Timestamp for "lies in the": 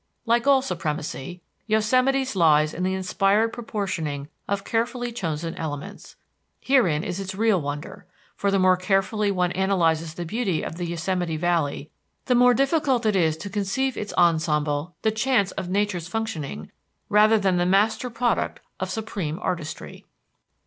2.35-2.95